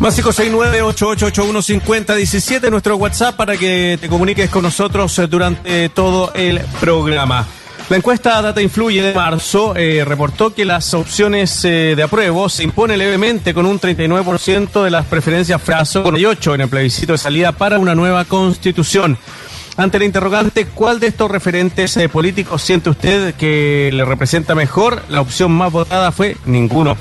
[0.00, 7.44] Más 569-8881-5017, nuestro WhatsApp para que te comuniques con nosotros durante todo el programa.
[7.88, 12.62] La encuesta Data Influye de marzo eh, reportó que las opciones eh, de apruebo se
[12.62, 17.18] impone levemente con un 39% de las preferencias fraso con 8 en el plebiscito de
[17.18, 19.16] salida para una nueva constitución.
[19.78, 25.02] Ante la interrogante, ¿cuál de estos referentes eh, políticos siente usted que le representa mejor?
[25.08, 26.94] La opción más votada fue ninguno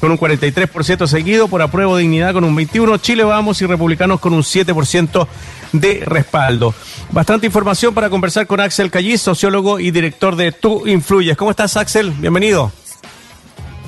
[0.00, 4.32] con un 43% seguido, por apruebo dignidad con un 21%, Chile Vamos y Republicanos con
[4.32, 5.26] un 7%
[5.72, 6.74] de respaldo.
[7.10, 11.36] Bastante información para conversar con Axel Callis, sociólogo y director de Tú Influyes.
[11.36, 12.10] ¿Cómo estás, Axel?
[12.12, 12.72] Bienvenido.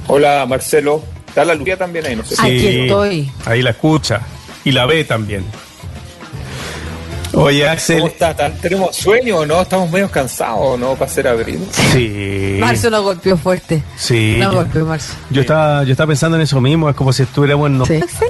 [0.07, 1.03] Hola, Marcelo.
[1.27, 2.15] ¿Está la Lucía también ahí?
[2.15, 2.35] No sé.
[2.39, 3.31] Aquí estoy.
[3.47, 4.21] Ahí la escucha.
[4.65, 5.45] Y la ve también.
[7.35, 7.99] Oye, Axel.
[7.99, 8.35] ¿Cómo está?
[8.53, 9.63] ¿Tenemos sueño o no?
[9.63, 10.95] ¿Estamos medio cansados no?
[10.95, 11.61] Para ser abril.
[11.93, 12.59] Sí.
[12.61, 13.83] Marzo nos golpeó fuerte.
[13.97, 14.37] Sí.
[14.39, 15.15] Nos golpeó Marzo.
[15.31, 17.87] Yo estaba, yo estaba pensando en eso mismo, es como si estuviéramos en...
[17.87, 18.27] ¿Sí?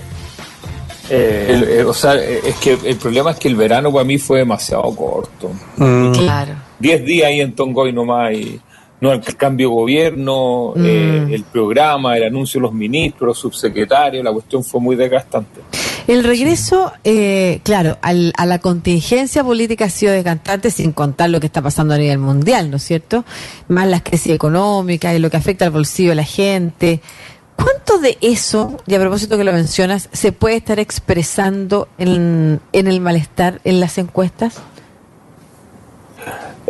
[1.11, 4.17] Eh, eh, o sea, eh, es que el problema es que el verano para mí
[4.17, 5.51] fue demasiado corto.
[5.77, 6.13] Mm.
[6.13, 6.55] Claro.
[6.79, 8.59] Diez días ahí en Tongoy nomás y
[9.01, 11.33] no el cambio de gobierno, mm.
[11.33, 15.61] el programa, el anuncio de los ministros, los subsecretarios, la cuestión fue muy desgastante.
[16.07, 21.41] El regreso, eh, claro, al, a la contingencia política ha sido desgastante sin contar lo
[21.41, 23.25] que está pasando a nivel mundial, ¿no es cierto?
[23.69, 27.01] Más las crisis económicas y lo que afecta al bolsillo de la gente.
[27.57, 32.87] ¿Cuánto de eso, y a propósito que lo mencionas, se puede estar expresando en, en
[32.89, 34.55] el malestar en las encuestas?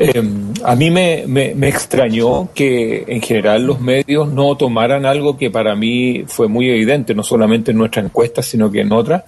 [0.03, 0.23] Eh,
[0.65, 5.77] a mí me, me, extrañó que en general los medios no tomaran algo que para
[5.77, 9.23] mí fue muy evidente, no solamente en nuestra encuesta, sino que en otras,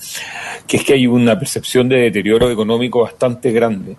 [0.66, 3.96] que es que hay una percepción de deterioro económico bastante grande.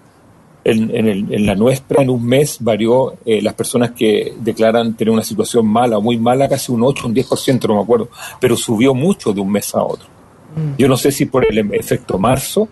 [0.66, 5.14] En, en, en la nuestra, en un mes, varió eh, las personas que declaran tener
[5.14, 8.10] una situación mala o muy mala, casi un 8, un 10%, no me acuerdo,
[8.42, 10.08] pero subió mucho de un mes a otro.
[10.56, 10.78] Mm.
[10.80, 12.68] Yo no sé si por el efecto marzo,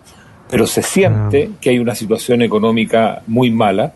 [0.54, 1.58] pero se siente ah.
[1.60, 3.94] que hay una situación económica muy mala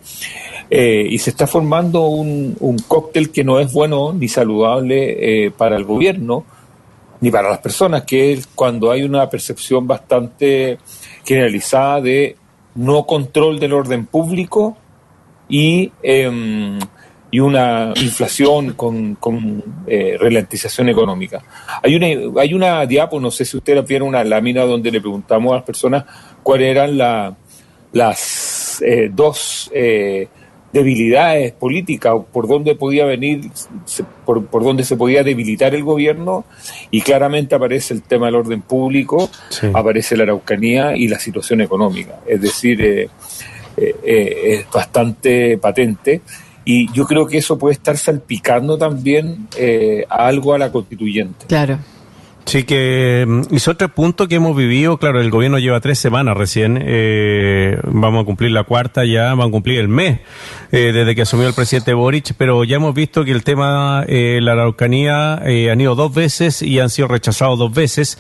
[0.69, 2.57] eh, y se está formando un,
[2.89, 6.45] cóctel que no es bueno ni saludable eh, para el gobierno
[7.21, 10.79] ni para las personas, que es cuando hay una percepción bastante
[11.25, 12.35] generalizada de
[12.75, 14.77] no control del orden público
[15.49, 16.81] y, em,
[17.31, 21.43] y una inflación con, con eh, ralentización económica.
[21.83, 25.53] Hay una, hay una diapo, no sé si ustedes vieron una lámina donde le preguntamos
[25.53, 26.05] a las personas
[26.43, 26.97] cuáles eran
[27.93, 30.29] las eh, dos eh,
[30.73, 33.51] debilidades políticas, por dónde podía venir,
[34.25, 36.47] por, por, dónde se podía debilitar el gobierno,
[36.91, 39.31] y claramente aparece el tema del orden público,
[39.75, 42.21] aparece la Araucanía y la situación económica.
[42.27, 43.09] Es decir, eh,
[43.77, 46.23] es bastante patente.
[46.71, 49.49] Y yo creo que eso puede estar salpicando también
[50.11, 51.47] a algo a la constituyente.
[51.47, 51.79] Claro.
[52.49, 56.35] Sí, que mm, hizo otro punto que hemos vivido, claro, el gobierno lleva tres semanas
[56.35, 60.21] recién, eh, vamos a cumplir la cuarta ya, vamos a cumplir el mes
[60.73, 64.39] eh, desde que asumió el presidente Boric, pero ya hemos visto que el tema, eh,
[64.41, 68.19] la Araucanía, eh, han ido dos veces y han sido rechazados dos veces.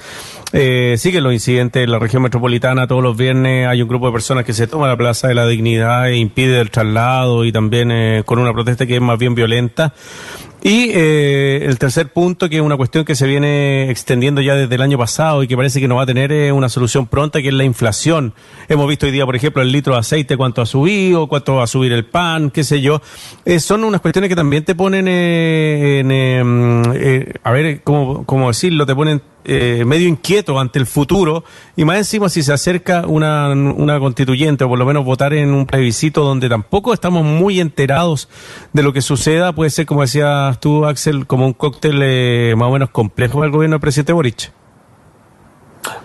[0.53, 4.12] Eh, siguen los incidentes en la región metropolitana, todos los viernes hay un grupo de
[4.12, 7.91] personas que se toma la Plaza de la Dignidad e impide el traslado y también
[7.93, 9.93] eh, con una protesta que es más bien violenta.
[10.69, 14.75] Y eh, el tercer punto, que es una cuestión que se viene extendiendo ya desde
[14.75, 17.41] el año pasado y que parece que no va a tener eh, una solución pronta,
[17.41, 18.34] que es la inflación.
[18.69, 21.65] Hemos visto hoy día, por ejemplo, el litro de aceite, cuánto ha subido, cuánto va
[21.65, 23.01] a subir el pan, qué sé yo.
[23.47, 28.49] Eh, son unas cuestiones que también te ponen, eh, en, eh, a ver, ¿cómo, ¿cómo
[28.49, 28.85] decirlo?
[28.85, 31.44] Te ponen eh, medio inquieto ante el futuro
[31.76, 35.54] y más encima si se acerca una, una constituyente o por lo menos votar en
[35.54, 38.28] un plebiscito donde tampoco estamos muy enterados
[38.72, 42.69] de lo que suceda, puede ser, como decías tú, Axel, como un cóctel eh, más
[42.69, 44.53] o menos complejo del gobierno del presidente Boric.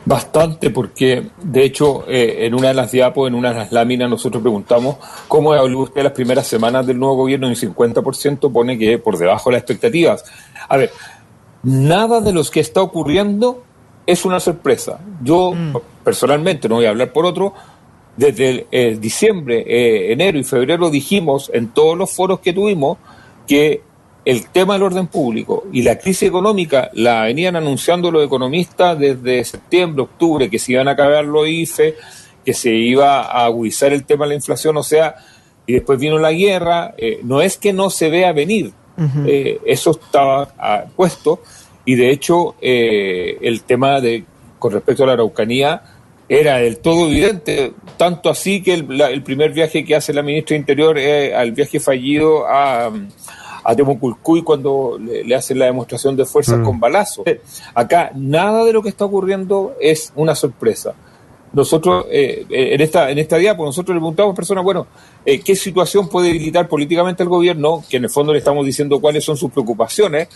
[0.06, 4.10] Bastante, porque de hecho eh, en una de las diapos, en una de las láminas,
[4.10, 8.78] nosotros preguntamos cómo evaluó usted las primeras semanas del nuevo gobierno y un 50% pone
[8.78, 10.26] que por debajo de las expectativas.
[10.68, 10.92] A ver,
[11.64, 13.64] nada de lo que está ocurriendo
[14.06, 15.00] es una sorpresa.
[15.22, 15.78] Yo mm.
[16.04, 17.54] personalmente, no voy a hablar por otro,
[18.16, 22.98] desde el, diciembre, eh, enero y febrero dijimos en todos los foros que tuvimos
[23.48, 23.82] que
[24.26, 29.44] el tema del orden público y la crisis económica la venían anunciando los economistas desde
[29.44, 31.96] septiembre, octubre, que se iban a acabar los IFE,
[32.46, 35.16] que se iba a agudizar el tema de la inflación, o sea,
[35.66, 39.92] y después vino la guerra, eh, no es que no se vea venir, eh, eso
[39.92, 41.42] estaba ah, puesto
[41.86, 44.24] y de hecho eh, el tema de
[44.60, 45.82] con respecto a la Araucanía
[46.30, 50.60] era del todo evidente, tanto así que el, primer viaje que hace la ministra de
[50.60, 52.92] Interior es al viaje fallido a,
[53.64, 56.64] a Temoculcuy cuando le, hacen la demostración de fuerza mm.
[56.64, 57.24] con balazo.
[57.74, 60.96] Acá nada de lo que está ocurriendo es una sorpresa.
[61.54, 64.88] Nosotros, eh, en esta en esta diapo, nosotros le preguntamos a personas, bueno,
[65.26, 67.84] eh, ¿qué situación puede debilitar políticamente el gobierno?
[67.90, 70.28] Que en el fondo le estamos diciendo cuáles son sus preocupaciones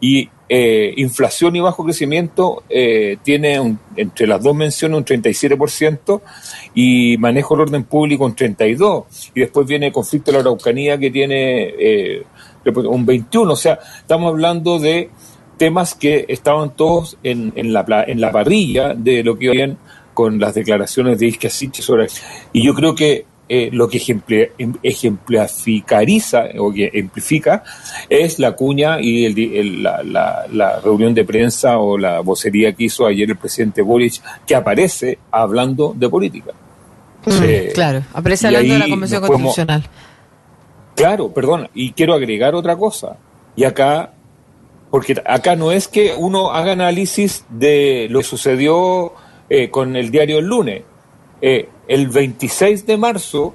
[0.00, 6.20] y eh, inflación y bajo crecimiento eh, tiene entre las dos menciones un 37%
[6.74, 9.04] y manejo del orden público un 32%.
[9.34, 12.22] Y después viene el conflicto de la Araucanía que tiene eh,
[12.64, 13.50] un 21%.
[13.50, 15.10] O sea, estamos hablando de
[15.58, 19.76] temas que estaban todos en, en, la, en la parrilla de lo que bien
[20.20, 22.08] con las declaraciones de Isque sobre...
[22.52, 23.98] Y yo creo que eh, lo que
[24.58, 27.64] em, ejemplificariza o que amplifica
[28.10, 29.32] es la cuña y
[29.80, 35.18] la, reunión de prensa o la vocería que hizo ayer el presidente Boric, que aparece
[35.30, 36.52] hablando de política.
[37.24, 39.84] Mm, claro, aparece hablando de la Convención Constitucional.
[40.94, 43.16] claro, perdón, y quiero agregar otra cosa.
[43.56, 44.12] Y acá,
[44.90, 49.14] porque acá no es que uno haga análisis de lo que sucedió
[49.50, 50.82] eh, con el diario el lunes.
[51.42, 53.52] Eh, el 26 de marzo,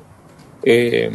[0.61, 1.09] eh,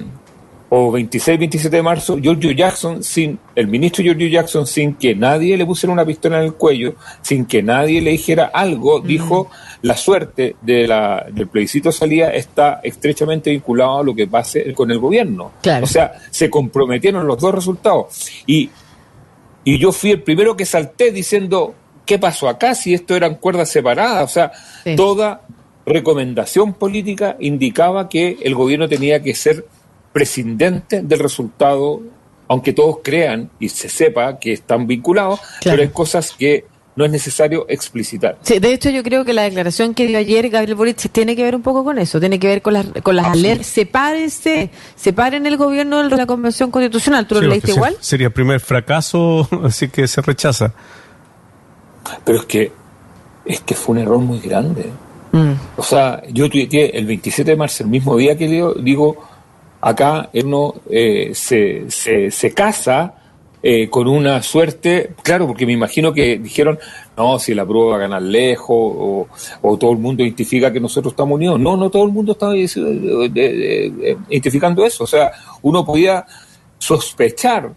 [0.70, 5.66] o 26-27 de marzo, Giorgio Jackson, sin, el ministro Giorgio Jackson, sin que nadie le
[5.66, 9.50] pusiera una pistola en el cuello, sin que nadie le dijera algo, dijo,
[9.82, 14.90] la suerte de la, del plebiscito salida está estrechamente vinculado a lo que pase con
[14.90, 15.52] el gobierno.
[15.82, 18.30] O sea, se comprometieron los dos resultados.
[18.46, 18.70] Y,
[19.64, 21.74] y yo fui el primero que salté diciendo,
[22.10, 24.24] ¿qué pasó acá si esto eran cuerdas separadas?
[24.24, 24.50] O sea,
[24.96, 25.42] toda
[25.86, 29.64] recomendación política indicaba que el gobierno tenía que ser
[30.12, 32.02] prescindente del resultado,
[32.48, 36.64] aunque todos crean y se sepa que están vinculados, pero hay cosas que
[36.96, 38.38] no es necesario explicitar.
[38.42, 41.44] Sí, de hecho yo creo que la declaración que dio ayer Gabriel Boric tiene que
[41.44, 44.70] ver un poco con eso, tiene que ver con las, con las ah, alertas, sepárense,
[44.96, 47.96] separen el gobierno de la Convención Constitucional, ¿tú lo leíste igual?
[48.00, 50.74] Sería el primer fracaso, así que se rechaza.
[52.24, 52.72] Pero es que,
[53.44, 54.86] es que fue un error muy grande.
[55.32, 55.52] Mm.
[55.76, 59.16] O sea, yo tuiteé el 27 de marzo, el mismo día que digo, digo
[59.80, 63.14] acá uno eh, se, se, casa
[63.62, 66.78] eh, con una suerte, claro, porque me imagino que dijeron,
[67.16, 69.28] no, si la prueba va a ganar lejos,
[69.62, 71.60] o, todo el mundo identifica que nosotros estamos unidos.
[71.60, 75.04] No, no todo el mundo estaba identificando eso.
[75.04, 75.30] O sea,
[75.62, 76.26] uno podía
[76.78, 77.70] sospechar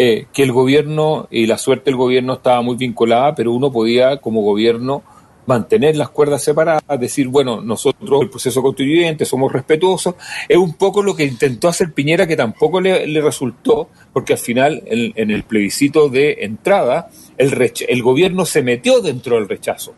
[0.00, 4.18] eh, que el gobierno y la suerte del gobierno estaba muy vinculada, pero uno podía
[4.18, 5.02] como gobierno
[5.44, 10.14] mantener las cuerdas separadas, decir, bueno, nosotros, el proceso constituyente, somos respetuosos,
[10.48, 14.84] es un poco lo que intentó hacer Piñera, que tampoco le, resultó, porque al final,
[14.86, 19.94] en, el plebiscito de entrada, el, el gobierno se metió dentro del rechazo.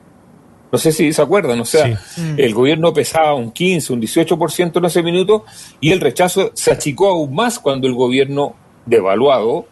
[0.73, 2.39] No sé si se acuerdan, o sea, mm.
[2.39, 5.45] el gobierno pesaba un 15, un 18% en ese minuto
[5.79, 8.55] y el rechazo se achicó aún más cuando el gobierno
[8.87, 9.67] devaluado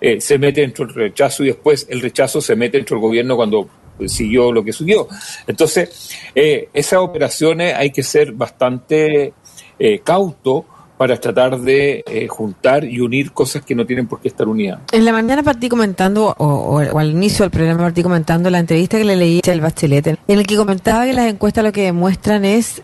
[0.00, 3.36] eh, se mete dentro del rechazo y después el rechazo se mete dentro del gobierno
[3.36, 3.68] cuando
[4.06, 5.08] siguió lo que siguió.
[5.46, 9.32] Entonces, eh, esas operaciones hay que ser bastante
[9.78, 10.64] eh, cauto
[10.96, 14.80] para tratar de eh, juntar y unir cosas que no tienen por qué estar unidas.
[14.90, 19.04] En la mañana partí comentando, o, al inicio del programa partí comentando la entrevista que
[19.04, 22.82] le leí al Bachelet, en el que comentaba que las encuestas lo que demuestran es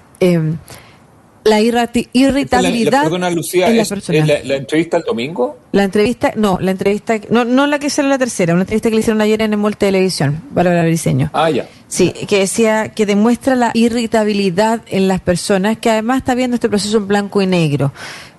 [1.44, 3.76] la irritabilidad la, Lucía, en
[4.26, 5.58] la, la, entrevista el domingo?
[5.72, 8.94] La entrevista, no, la entrevista, no, no la que salió la tercera, una entrevista que
[8.96, 11.30] le hicieron ayer en el Televisión, Bárbara Briseño.
[11.32, 11.66] Ah, ya.
[11.86, 16.68] Sí, que decía que demuestra la irritabilidad en las personas, que además está viendo este
[16.68, 17.92] proceso en blanco y negro.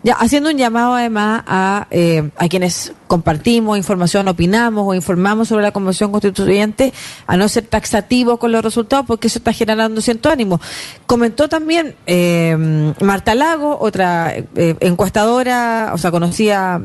[0.03, 5.63] Ya, haciendo un llamado además a, eh, a quienes compartimos información, opinamos o informamos sobre
[5.63, 6.93] la Convención Constituyente,
[7.25, 10.59] a no ser taxativos con los resultados, porque eso está generando cierto ánimo.
[11.07, 16.81] Comentó también eh, Marta Lago, otra eh, encuestadora, o sea, conocida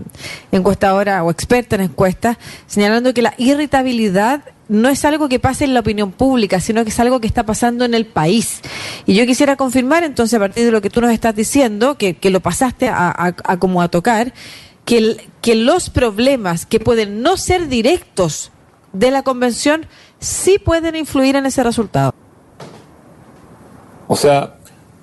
[0.52, 5.74] encuestadora o experta en encuestas, señalando que la irritabilidad no es algo que pase en
[5.74, 8.60] la opinión pública, sino que es algo que está pasando en el país.
[9.04, 12.16] Y yo quisiera confirmar, entonces, a partir de lo que tú nos estás diciendo, que,
[12.30, 14.32] lo pasaste a, como a tocar,
[14.84, 18.52] que, que los problemas que pueden no ser directos
[18.92, 19.86] de la convención
[20.20, 22.14] sí pueden influir en ese resultado.
[24.06, 24.54] O sea,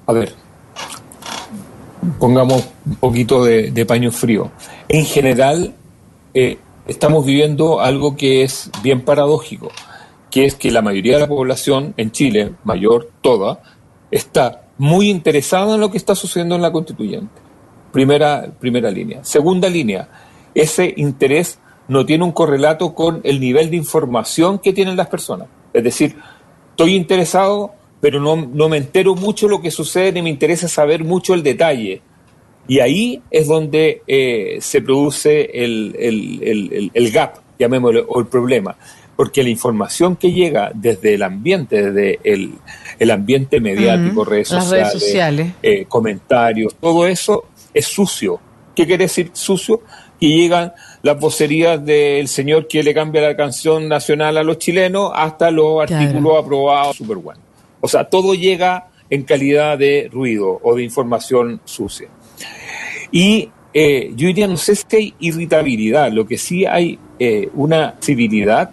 [0.05, 0.33] a ver,
[2.19, 4.49] pongamos un poquito de, paño frío.
[4.87, 5.75] En general,
[6.33, 9.71] eh, estamos viviendo algo que es bien paradójico,
[10.31, 13.61] que es que la mayoría de la población en Chile, mayor toda,
[14.09, 17.41] está muy interesada en lo que está sucediendo en la constituyente.
[17.91, 19.23] Primera, primera línea.
[19.23, 20.09] Segunda línea,
[20.53, 25.47] ese interés no tiene un correlato con el nivel de información que tienen las personas.
[25.73, 26.15] Es decir,
[26.71, 31.03] estoy interesado, pero no, no me entero mucho lo que sucede ni me interesa saber
[31.03, 32.01] mucho el detalle.
[32.67, 38.75] Y ahí es donde eh, se produce el, el, el, gap, llamémoslo, o el problema.
[39.15, 42.53] Porque la información que llega desde el ambiente, desde el,
[42.99, 48.39] el ambiente mediático, redes, sociales, eh, comentarios, todo eso es sucio.
[48.75, 49.81] ¿Qué quiere decir sucio?
[50.19, 55.11] Que llegan las vocerías del señor que le cambia la canción nacional a los chilenos
[55.15, 57.41] hasta los artículos aprobados super bueno.
[57.81, 62.09] O sea, todo llega en calidad de ruido o de información sucia.
[63.11, 67.95] Y eh, yo diría, no sé si hay irritabilidad, lo que sí hay eh, una
[68.01, 68.71] civilidad,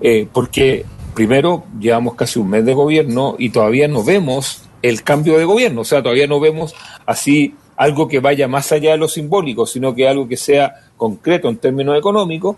[0.00, 0.84] eh, porque
[1.14, 5.82] primero llevamos casi un mes de gobierno y todavía no vemos el cambio de gobierno,
[5.82, 6.74] o sea, todavía no vemos
[7.06, 11.48] así algo que vaya más allá de lo simbólico, sino que algo que sea concreto
[11.48, 12.56] en términos económicos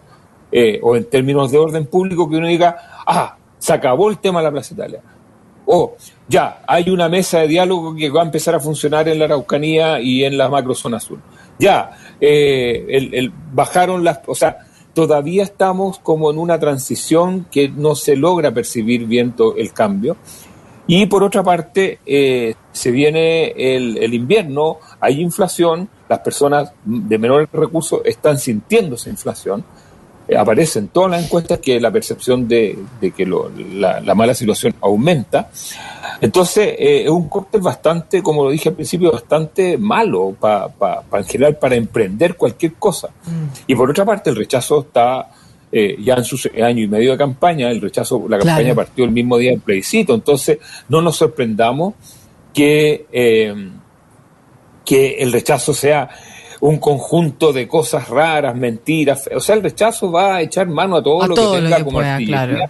[0.82, 2.76] o en términos de orden público, que uno diga,
[3.06, 5.02] ah, se acabó el tema de la Plaza Italia
[5.66, 5.96] o
[6.28, 10.00] ya, hay una mesa de diálogo que va a empezar a funcionar en la Araucanía
[10.00, 11.18] y en la macrozona sur.
[11.58, 14.58] Ya, eh, el, bajaron las, o sea,
[14.92, 20.16] todavía estamos como en una transición que no se logra percibir bien el cambio.
[20.88, 27.18] Y por otra parte, eh, se viene el, el, invierno, hay inflación, las personas de
[27.18, 29.64] menores recursos están sintiendo esa inflación.
[30.28, 32.76] Eh, aparece en todas las encuestas que la percepción de,
[33.16, 35.50] que la, mala situación aumenta.
[36.20, 41.24] Entonces, eh, es un cóctel bastante, como lo dije al principio, bastante malo para en
[41.24, 43.08] general para emprender cualquier cosa.
[43.08, 43.68] Mm.
[43.68, 45.30] Y por otra parte, el rechazo está
[45.70, 49.12] eh, ya en su año y medio de campaña, el rechazo, la campaña partió el
[49.12, 50.14] mismo día del plebiscito.
[50.14, 51.94] Entonces, no nos sorprendamos
[52.52, 53.06] que,
[54.84, 56.08] que el rechazo sea
[56.66, 59.28] un conjunto de cosas raras, mentiras.
[59.32, 62.68] O sea, el rechazo va a echar mano a todo lo que tenga como artillería.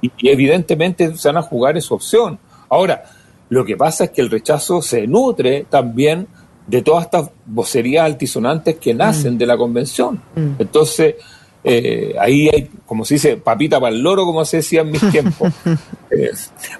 [0.00, 2.40] Y, evidentemente se van a jugar esa opción.
[2.68, 3.04] Ahora,
[3.48, 6.26] lo que pasa es que el rechazo se nutre también
[6.66, 9.38] de todas estas vocerías altisonantes que nacen mm.
[9.38, 10.20] de la convención.
[10.34, 10.54] Mm.
[10.58, 11.14] Entonces,
[11.62, 15.00] eh, ahí hay, como se dice, papita para el loro, como se decía en mis
[15.12, 15.52] tiempos.
[16.10, 16.30] Eh,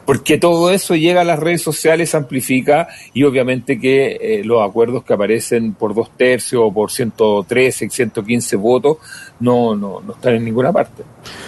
[0.05, 5.05] porque todo eso llega a las redes sociales, amplifica y obviamente que eh, los acuerdos
[5.05, 8.99] que aparecen por dos tercios o por 113, 115 votos
[9.39, 11.03] no, no, no están en ninguna parte.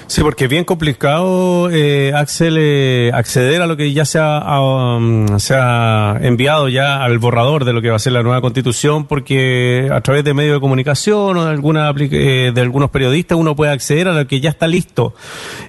[0.07, 4.61] Sí, porque es bien complicado, eh, Axel, eh, acceder a lo que ya se ha,
[4.61, 8.43] um, se ha enviado ya al borrador de lo que va a ser la nueva
[8.43, 13.38] constitución, porque a través de medios de comunicación o de, alguna, eh, de algunos periodistas
[13.38, 15.14] uno puede acceder a lo que ya está listo.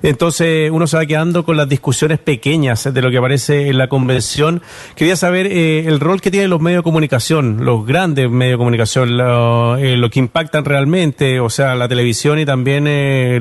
[0.01, 3.87] Entonces uno se va quedando con las discusiones pequeñas de lo que aparece en la
[3.87, 4.61] convención.
[4.95, 8.57] Quería saber eh, el rol que tienen los medios de comunicación, los grandes medios de
[8.57, 12.83] comunicación, lo, eh, lo que impactan realmente, o sea, la televisión y también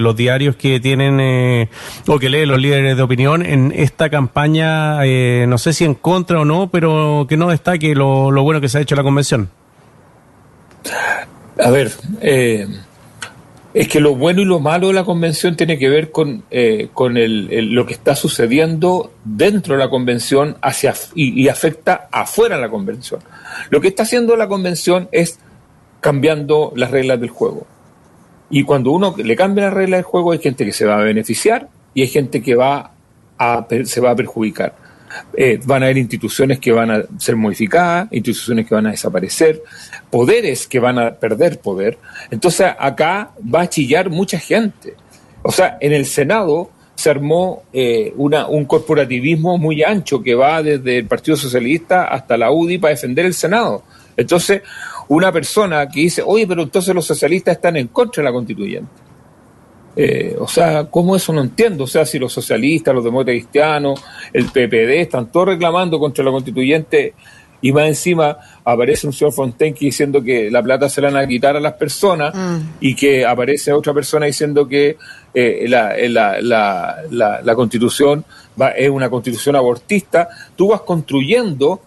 [0.01, 1.69] los diarios que tienen eh,
[2.07, 5.95] o que leen los líderes de opinión en esta campaña, eh, no sé si en
[5.95, 9.51] contra o no, pero que no destaque lo, bueno que se ha hecho la convención.
[11.59, 16.11] A ver, es que lo bueno y lo malo de la convención tiene que ver
[16.11, 16.45] con,
[16.93, 22.59] con el, lo que está sucediendo dentro de la convención hacia, y, y, afecta afuera
[22.59, 23.21] la convención.
[23.71, 25.39] Lo que está haciendo la convención es
[26.03, 27.67] cambiando las reglas del juego.
[28.55, 31.03] Y cuando uno le cambia la regla del juego, hay gente que se va a
[31.03, 32.93] beneficiar y hay gente que va
[33.39, 34.75] a, se va a perjudicar.
[35.35, 39.63] Eh, van a haber instituciones que van a ser modificadas, instituciones que van a desaparecer,
[40.11, 41.99] poderes que van a perder poder.
[42.31, 44.97] Entonces acá va a chillar mucha gente.
[45.43, 50.63] O sea, en el Senado se armó eh, una, un corporativismo muy ancho que va
[50.63, 53.83] desde el Partido Socialista hasta la UDI para defender el Senado.
[54.15, 54.61] Entonces,
[55.15, 58.91] una persona que dice, oye, pero entonces los socialistas están en contra de la constituyente.
[59.95, 61.85] Eh, o sea, ¿cómo eso no entiendo?
[61.85, 64.03] O sea, si los socialistas, los demócratas cristianos,
[64.33, 67.15] el PPD están todos reclamando contra la constituyente
[67.61, 71.29] y más encima aparece un señor Fontaine diciendo que la plata se la van a
[71.29, 72.59] quitar a las personas mm.
[72.81, 74.97] y que aparece otra persona diciendo que
[75.35, 78.25] eh, la, la, la, la, constitución
[78.61, 81.81] va, es una constitución abortista, tú vas construyendo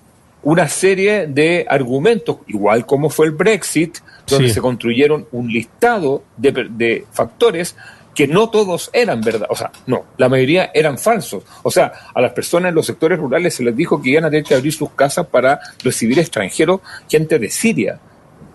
[0.46, 3.98] una serie de argumentos, igual como fue el Brexit,
[4.28, 7.75] donde se construyeron un listado de, factores
[8.14, 11.44] que no todos eran verdad, o sea, no, la mayoría eran falsos.
[11.64, 14.30] O sea, a las personas en los sectores rurales se les dijo que iban a
[14.30, 18.00] tener que abrir sus casas para recibir extranjeros, gente de Siria.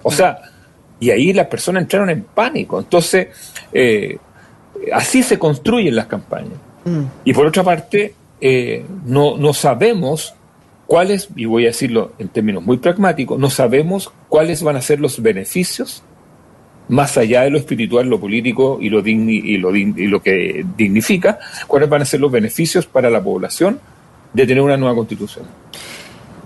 [0.03, 0.39] O sea,
[1.01, 2.79] y ahí las personas entraron en pánico.
[2.79, 3.29] Entonces,
[3.73, 4.17] eh,
[4.93, 6.59] así se construyen las campañas.
[6.85, 7.03] Mm.
[7.25, 10.35] Y por otra parte, eh, no, no sabemos
[10.91, 14.99] cuáles, y voy a decirlo en términos muy pragmáticos, no sabemos cuáles van a ser
[14.99, 16.03] los beneficios
[16.89, 21.39] más allá de lo espiritual, lo político y lo, y lo, y lo que dignifica,
[21.69, 23.79] cuáles van a ser los beneficios para la población
[24.33, 25.47] de tener una nueva constitución.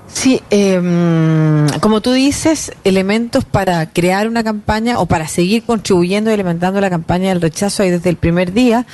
[0.08, 6.34] Sí, em, como tú dices, elementos para crear una campaña o para seguir contribuyendo y
[6.34, 8.84] alimentando la campaña del rechazo ahí desde el primer día,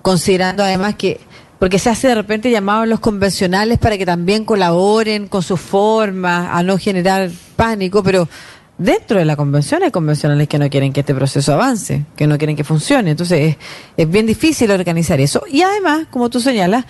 [0.00, 1.20] considerando además que,
[1.58, 5.60] porque se hace de repente llamado a los convencionales para que también colaboren con sus
[5.60, 8.28] formas, a no generar pánico, pero
[8.76, 12.38] dentro de la convención hay convencionales que no quieren que este proceso avance, que no
[12.38, 13.12] quieren que funcione.
[13.12, 13.56] Entonces es,
[13.96, 15.42] es bien difícil organizar eso.
[15.50, 16.84] Y además, como tú señalas,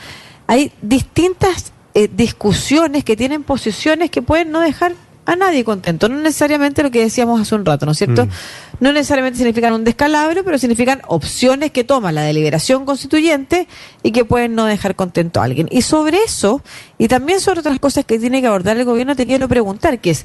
[0.46, 4.94] hay distintas eh, discusiones que tienen posiciones que pueden no dejar
[5.26, 6.08] a nadie contento.
[6.08, 8.26] No necesariamente lo que decíamos hace un rato, ¿no es cierto?
[8.26, 8.30] Mm.
[8.80, 13.68] No necesariamente significan un descalabro, pero significan opciones que toma la deliberación constituyente
[14.02, 15.68] y que pueden no dejar contento a alguien.
[15.70, 16.62] Y sobre eso,
[16.98, 20.10] y también sobre otras cosas que tiene que abordar el gobierno, te quiero preguntar, que
[20.10, 20.24] es,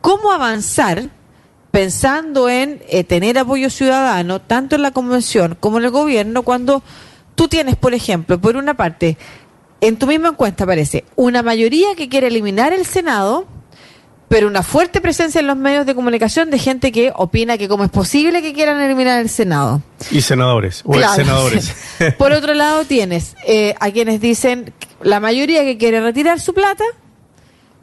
[0.00, 1.10] ¿cómo avanzar
[1.76, 6.82] pensando en eh, tener apoyo ciudadano, tanto en la convención como en el gobierno, cuando
[7.34, 9.18] tú tienes, por ejemplo, por una parte,
[9.82, 13.46] en tu misma encuesta aparece una mayoría que quiere eliminar el Senado,
[14.28, 17.84] pero una fuerte presencia en los medios de comunicación de gente que opina que cómo
[17.84, 19.82] es posible que quieran eliminar el Senado.
[20.10, 21.74] Y senadores, o senadores.
[22.18, 26.84] Por otro lado tienes eh, a quienes dicen la mayoría que quiere retirar su plata,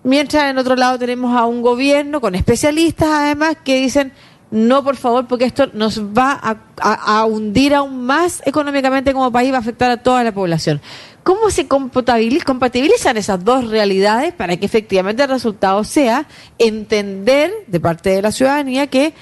[0.03, 4.11] mientras en otro lado tenemos a un gobierno con especialistas además que dicen
[4.51, 6.39] no por favor porque esto nos va
[6.77, 10.79] a hundir aún más económicamente como país, va a afectar a toda la población.
[11.23, 16.27] ¿Cómo se compatibilizan esas dos realidades para que efectivamente el resultado sea
[16.59, 19.13] entender de parte de la ciudadanía que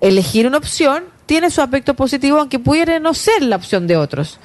[0.00, 4.40] elegir una opción tiene su aspecto positivo aunque pudiera no ser la opción de otros?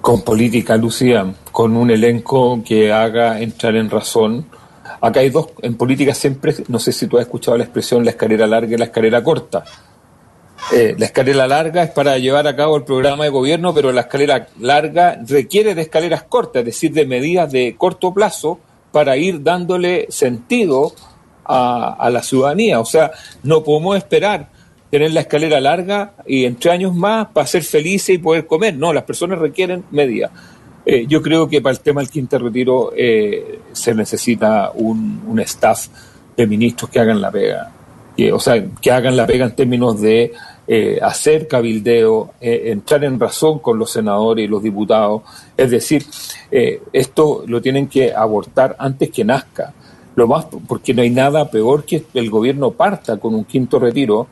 [0.00, 4.46] Con política, Lucía, con un elenco que haga entrar en razón.
[5.00, 8.10] Acá hay dos, en política siempre, no sé si tú has escuchado la expresión la
[8.10, 9.64] escalera larga y la escalera corta
[10.72, 14.02] eh, la escalera larga es para llevar a cabo el programa de gobierno, pero la
[14.02, 18.60] escalera larga requiere de escaleras cortas, es decir, de medidas de corto plazo
[18.92, 20.92] para ir dándole sentido
[21.44, 22.80] a, la ciudadanía.
[22.80, 23.12] O sea,
[23.42, 24.50] no podemos esperar
[24.90, 28.76] tener la escalera larga y entre años más para ser felices y poder comer.
[28.76, 30.30] No, las personas requieren medidas.
[30.84, 35.40] Eh, yo creo que para el tema del quinto retiro eh, se necesita un, un,
[35.40, 35.88] staff
[36.36, 37.72] de ministros que hagan la pega.
[38.18, 40.32] Que, o sea, que hagan la pega en términos de
[40.66, 45.22] eh, hacer cabildeo, eh, entrar en razón con los senadores y los diputados.
[45.56, 46.04] Es decir,
[46.50, 49.72] eh, esto lo tienen que abortar antes que nazca.
[50.16, 54.26] Lo más, porque no hay nada peor que el gobierno parta con un quinto retiro,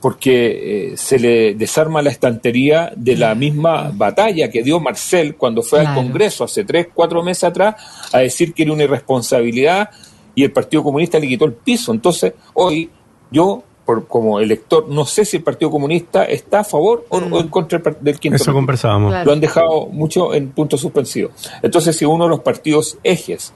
[0.00, 5.80] porque se le desarma la estantería de la misma batalla que dio Marcel cuando fue
[5.80, 7.74] al Congreso hace tres, cuatro meses atrás
[8.12, 9.90] a decir que era una irresponsabilidad
[10.34, 11.92] y el Partido Comunista le quitó el piso.
[11.92, 12.88] Entonces, hoy
[13.30, 13.62] yo
[14.06, 17.34] como elector, no sé si el Partido Comunista está a favor o, mm.
[17.36, 18.36] en contra del quinto.
[18.36, 19.24] Eso conversábamos.
[19.24, 21.30] Lo han dejado mucho en punto suspensivo.
[21.62, 23.54] Entonces, si uno de los partidos ejes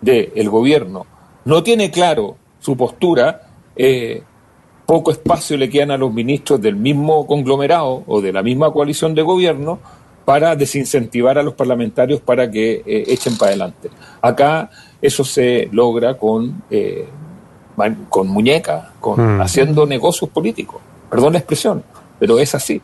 [0.00, 1.06] del gobierno
[1.44, 3.42] no tiene claro su postura,
[3.76, 4.22] eh,
[4.86, 9.14] poco espacio le quedan a los ministros del mismo conglomerado o de la misma coalición
[9.14, 9.78] de gobierno
[10.24, 13.88] para desincentivar a los parlamentarios para que eh, echen para adelante.
[14.20, 14.70] Acá
[15.00, 17.06] eso se logra con eh,
[18.08, 19.40] con muñeca, con, mm.
[19.40, 20.80] haciendo negocios políticos.
[21.10, 21.82] Perdón la expresión,
[22.18, 22.80] pero es así.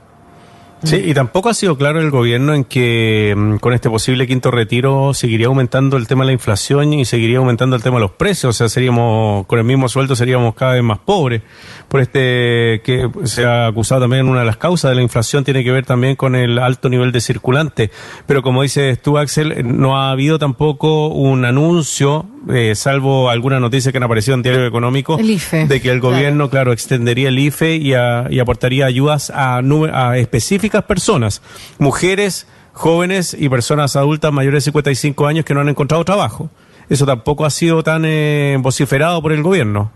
[0.83, 4.51] Sí, y tampoco ha sido claro el gobierno en que mm, con este posible quinto
[4.51, 8.11] retiro seguiría aumentando el tema de la inflación y seguiría aumentando el tema de los
[8.13, 8.55] precios.
[8.55, 11.43] O sea, seríamos, con el mismo sueldo seríamos cada vez más pobres.
[11.89, 15.65] Por este que se ha acusado también una de las causas de la inflación tiene
[15.65, 17.91] que ver también con el alto nivel de circulante.
[18.27, 23.91] Pero como dices tú, Axel, no ha habido tampoco un anuncio eh, salvo alguna noticia
[23.91, 27.95] que han aparecido en Diario Económico, de que el gobierno, claro, extendería el IFE y,
[28.39, 31.43] aportaría ayudas a, a específicas personas,
[31.79, 36.51] mujeres, jóvenes y personas adultas mayores de 55 años que no han encontrado trabajo.
[36.89, 39.91] Eso tampoco ha sido tan eh, vociferado por el gobierno.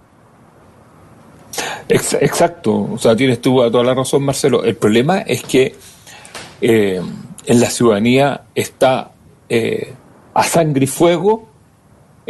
[1.89, 4.65] Exacto, o sea, tienes tú toda la razón, Marcelo.
[4.65, 5.75] El problema es que
[6.61, 7.01] eh,
[7.47, 9.13] en la ciudadanía está
[10.33, 11.50] a sangre y fuego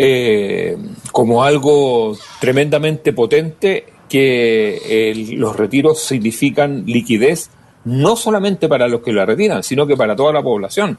[0.02, 0.76] eh,
[1.12, 7.50] como algo tremendamente potente que los retiros significan liquidez
[7.84, 10.98] no solamente para los que la retiran, sino que para toda la población.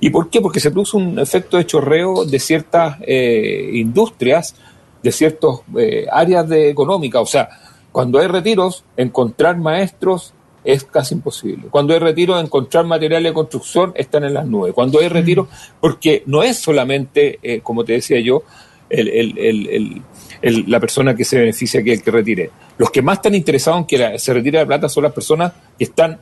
[0.00, 0.40] ¿Y por qué?
[0.40, 4.54] Porque se produce un efecto de chorreo de ciertas eh, industrias,
[5.02, 7.20] de ciertas eh, áreas de económica.
[7.20, 7.48] O sea,
[7.92, 10.34] cuando hay retiros, encontrar maestros
[10.68, 11.68] es casi imposible.
[11.70, 14.74] Cuando hay retiro, encontrar material de construcción están en las nubes.
[14.74, 15.48] Cuando hay retiro,
[15.80, 18.42] porque no es solamente, eh, como te decía yo,
[20.42, 22.50] la persona que se beneficia que el que retire.
[22.76, 25.84] Los que más están interesados en que se retire la plata son las personas que
[25.84, 26.20] están,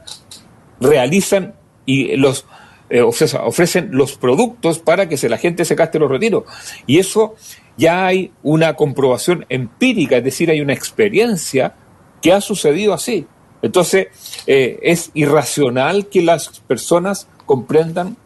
[0.80, 2.46] realizan y los
[2.88, 6.44] eh, ofrecen los productos para que se, la gente se gaste los retiros.
[6.86, 7.34] Y eso
[7.76, 11.74] ya hay una comprobación empírica, es decir, hay una experiencia
[12.22, 13.26] que ha sucedido así.
[13.62, 14.08] Entonces,
[14.46, 18.16] eh, es irracional que las personas comprendan,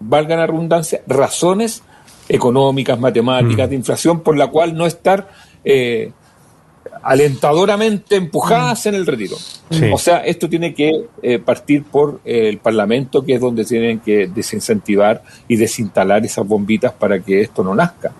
[0.00, 1.82] valga la redundancia, razones
[2.28, 3.70] económicas, matemáticas, mm.
[3.70, 5.28] de inflación, por la cual no estar
[5.64, 6.12] eh,
[7.02, 9.36] alentadoramente empujadas en el retiro.
[9.92, 14.26] O sea, esto tiene que eh, partir por el Parlamento, que es donde tienen que
[14.26, 18.12] desincentivar y desinstalar esas bombitas para que esto no nazca.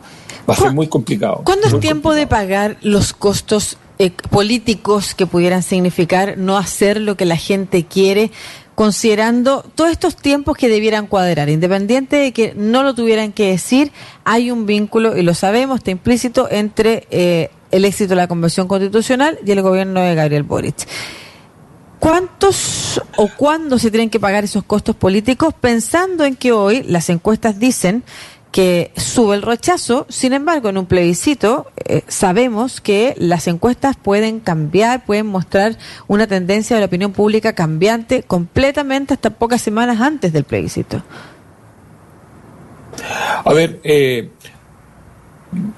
[0.48, 1.42] Va a ser muy complicado.
[1.44, 7.16] ¿Cuándo es tiempo de pagar los costos eh, políticos que pudieran significar no hacer lo
[7.16, 8.30] que la gente quiere?
[8.74, 13.92] considerando todos estos tiempos que debieran cuadrar, independiente de que no lo tuvieran que decir,
[14.24, 18.68] hay un vínculo, y lo sabemos, está implícito, entre eh, el éxito de la Convención
[18.68, 20.86] Constitucional y el gobierno de Gabriel Boric.
[21.98, 27.10] ¿Cuántos o cuándo se tienen que pagar esos costos políticos pensando en que hoy las
[27.10, 28.02] encuestas dicen
[28.50, 34.40] que sube el rechazo, sin embargo, en un plebiscito eh, sabemos que las encuestas pueden
[34.40, 35.76] cambiar, pueden mostrar
[36.08, 41.02] una tendencia de la opinión pública cambiante completamente hasta pocas semanas antes del plebiscito.
[43.44, 44.28] A ver, eh,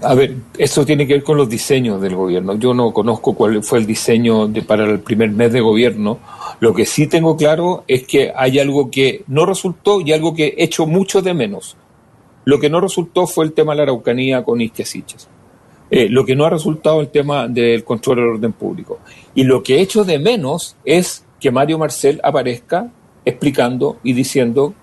[0.03, 2.55] a ver, eso tiene que ver con los diseños del gobierno.
[2.57, 6.19] Yo no conozco cuál fue el diseño de, para el primer mes de gobierno.
[6.61, 10.55] Lo que sí tengo claro es que hay algo que no resultó y algo que
[10.57, 11.77] he hecho mucho de menos.
[12.45, 15.29] Lo que no resultó fue el tema de la Araucanía con Isquiasiches.
[15.91, 18.99] Eh, lo que no ha resultado el tema del control del orden público.
[19.35, 22.91] Y lo que he hecho de menos es que Mario Marcel aparezca
[23.25, 24.75] explicando y diciendo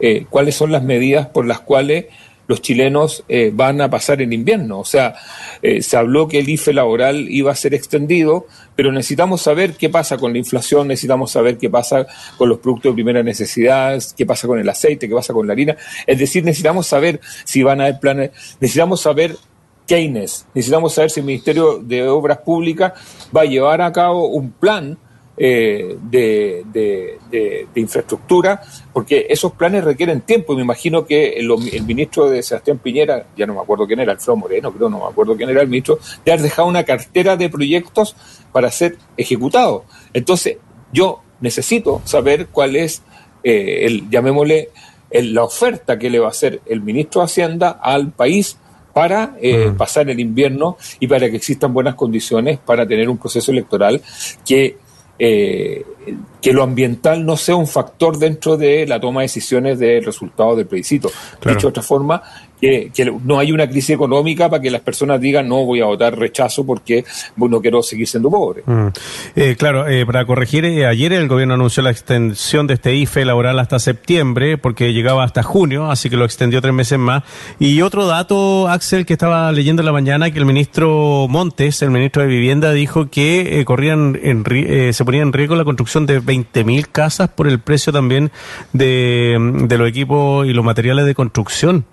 [0.00, 2.06] eh, cuáles son las medidas por las cuales
[2.46, 4.80] los chilenos eh, van a pasar el invierno.
[4.80, 5.14] O sea,
[5.62, 9.88] eh, se habló que el IFE laboral iba a ser extendido, pero necesitamos saber qué
[9.88, 12.06] pasa con la inflación, necesitamos saber qué pasa
[12.36, 15.52] con los productos de primera necesidad, qué pasa con el aceite, qué pasa con la
[15.52, 15.76] harina.
[16.06, 18.30] Es decir, necesitamos saber si van a haber planes,
[18.60, 19.36] necesitamos saber
[19.86, 22.92] Keynes, necesitamos saber si el Ministerio de Obras Públicas
[23.34, 24.98] va a llevar a cabo un plan
[25.38, 31.48] eh, de, de, infraestructura, porque esos planes requieren tiempo y me imagino que el,
[31.84, 35.10] ministro de Sebastián Piñera, ya no me acuerdo quién era, Alfredo Moreno, creo, no me
[35.10, 38.16] acuerdo quién era el ministro, de haber dejado una cartera de proyectos
[38.50, 39.82] para ser ejecutados.
[40.14, 40.56] Entonces,
[40.92, 43.02] yo necesito saber cuál es,
[43.44, 44.70] eh, el, llamémosle,
[45.10, 48.58] la oferta que le va a hacer el ministro de Hacienda al país
[48.96, 53.52] para eh, pasar el invierno y para que existan buenas condiciones para tener un proceso
[53.52, 54.00] electoral
[54.42, 54.78] que
[55.18, 55.84] eh,
[56.40, 60.54] que lo ambiental no sea un factor dentro de la toma de decisiones del resultado
[60.54, 61.10] del plebiscito.
[61.44, 62.22] Dicho de otra forma,
[62.60, 62.90] que,
[63.24, 66.64] no hay una crisis económica para que las personas digan no voy a votar rechazo
[66.64, 67.04] porque
[67.36, 68.62] no quiero seguir siendo pobre.
[68.66, 68.88] Mm.
[69.36, 73.24] Eh, claro, eh, para corregir, eh, ayer el gobierno anunció la extensión de este IFE
[73.24, 77.22] laboral hasta septiembre porque llegaba hasta junio, así que lo extendió tres meses más.
[77.58, 81.90] Y otro dato, Axel, que estaba leyendo en la mañana, que el ministro Montes, el
[81.90, 84.44] ministro de Vivienda, dijo que corrían en,
[84.92, 88.30] se ponía en riesgo la construcción de 20.000 casas por el precio también
[88.72, 91.84] de los equipos y los materiales de construcción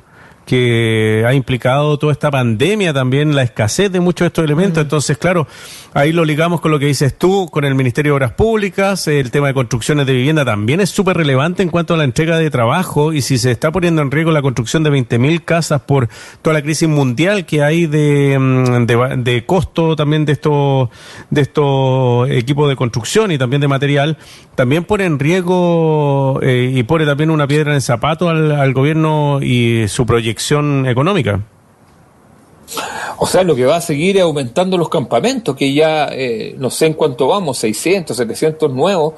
[0.46, 4.78] que ha implicado toda esta pandemia también, la escasez de muchos de estos elementos.
[4.78, 4.86] Mm.
[4.86, 5.48] Entonces, claro,
[5.94, 9.32] ahí lo ligamos con lo que dices tú, con el Ministerio de Obras Públicas, el
[9.32, 12.50] tema de construcciones de vivienda también es súper relevante en cuanto a la entrega de
[12.50, 16.10] trabajo y si se está poniendo en riesgo la construcción de 20.000 casas por
[16.42, 20.90] toda la crisis mundial que hay de, mm, de, de costo también de estos,
[21.30, 24.18] de estos equipos de construcción y también de material,
[24.56, 28.74] también pone en riesgo eh, y pone también una piedra en el zapato al, al
[28.74, 30.33] gobierno y su proyecto
[30.86, 31.42] económica.
[33.18, 36.70] O sea, lo que va a seguir es aumentando los campamentos, que ya eh, no
[36.70, 39.14] sé en cuánto vamos, 600, 700 nuevos,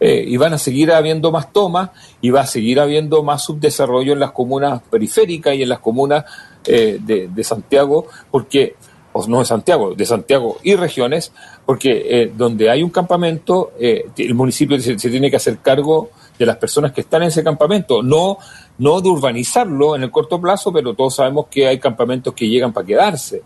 [0.00, 1.90] eh, y van a seguir habiendo más tomas
[2.20, 6.24] y va a seguir habiendo más subdesarrollo en las comunas periféricas y en las comunas
[6.66, 8.76] eh, de, Santiago, porque,
[9.12, 11.32] o no de Santiago, de Santiago y regiones,
[11.66, 16.92] porque donde hay un campamento, el municipio se tiene que hacer cargo de las personas
[16.92, 18.38] que están en ese campamento, no
[18.78, 22.72] no de urbanizarlo en el corto plazo, pero todos sabemos que hay campamentos que llegan
[22.72, 23.42] para quedarse.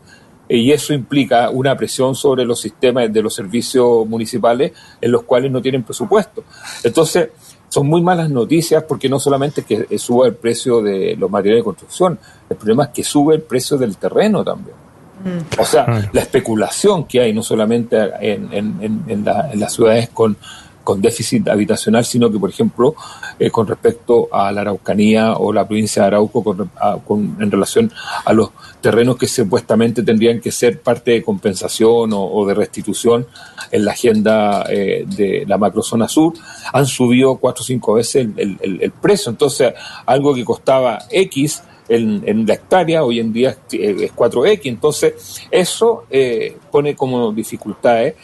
[0.49, 5.51] Y eso implica una presión sobre los sistemas de los servicios municipales en los cuales
[5.51, 6.45] no tienen presupuesto.
[6.85, 7.31] Entonces,
[7.69, 11.61] son muy malas noticias porque no solamente es que suba el precio de los materiales
[11.61, 12.19] de construcción,
[12.51, 14.77] el problema es que sube el precio del terreno también.
[15.25, 15.61] Mm.
[15.61, 20.37] O sea, la especulación que hay no solamente en, en, en las ciudades con
[20.83, 22.95] con déficit habitacional, sino que, por ejemplo,
[23.39, 27.93] eh, con respecto a la Araucanía o la provincia de Arauco con, en relación
[28.25, 33.27] a los terrenos que supuestamente tendrían que ser parte de compensación o, de restitución
[33.71, 36.35] en la agenda eh, de la macrozona sur,
[36.73, 39.31] han subido cuatro o cinco veces el, precio.
[39.31, 39.73] Entonces,
[40.07, 44.61] algo que costaba X en, la hectárea, hoy en día es 4X.
[44.65, 48.15] Entonces, eso eh, pone como dificultades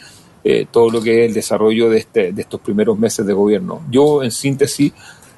[0.43, 3.81] eh, todo lo que es el desarrollo de, este, de estos primeros meses de gobierno.
[3.89, 4.93] Yo, en síntesis,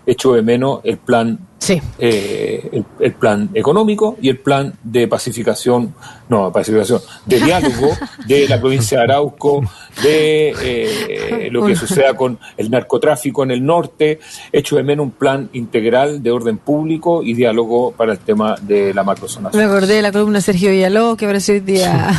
[0.05, 1.79] echo de menos el plan Sí.
[1.99, 5.93] Eh, el, plan económico y el plan de pacificación,
[6.27, 7.95] no, pacificación, de diálogo
[8.25, 9.61] de la provincia de Arauco,
[10.01, 14.19] de eh, lo que suceda con el narcotráfico en el norte,
[14.51, 18.91] hecho de menos un plan integral de orden público y diálogo para el tema de
[18.95, 19.51] la macrozona.
[19.53, 22.09] Me acordé de la columna Sergio Villalobos que apareció hoy día.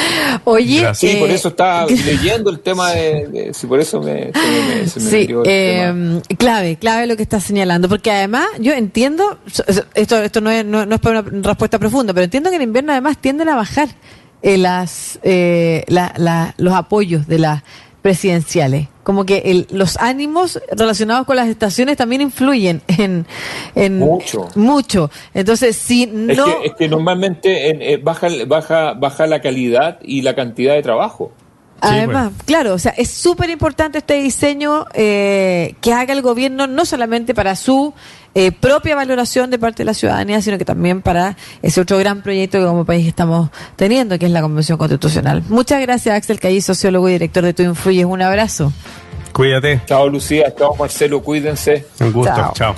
[0.44, 0.94] Oye.
[0.94, 4.30] Sí, por eso estaba leyendo el tema de, sí, por eso me,
[4.86, 9.38] se me, sí, eh, clave, clave lo que está señalando, porque además yo entiendo,
[9.94, 12.90] esto, esto no, es, no, es para una respuesta profunda, pero entiendo que en invierno
[12.90, 13.88] además tienden a bajar
[14.42, 15.84] eh, las, eh,
[16.56, 17.62] los apoyos de las
[18.02, 18.88] presidenciales.
[19.04, 24.48] Como que los ánimos relacionados con las estaciones también influyen en, mucho.
[24.56, 25.10] mucho.
[25.34, 26.46] Entonces, si no...
[26.64, 31.32] Es que, normalmente eh, baja, baja, baja la calidad y la cantidad de trabajo.
[31.80, 36.84] Además, claro, o sea, es súper importante este diseño eh, que haga el gobierno no
[36.84, 37.94] solamente para su
[38.34, 42.22] eh, propia valoración de parte de la ciudadanía, sino que también para ese otro gran
[42.22, 45.42] proyecto que como país estamos teniendo, que es la Convención Constitucional.
[45.48, 48.04] Muchas gracias, Axel Caí, sociólogo y director de Tu Influyes.
[48.04, 48.72] Un abrazo.
[49.32, 49.80] Cuídate.
[49.86, 50.54] Chao, Lucía.
[50.56, 51.22] Chao, Marcelo.
[51.22, 51.86] Cuídense.
[52.00, 52.52] Un gusto.
[52.54, 52.74] Chao.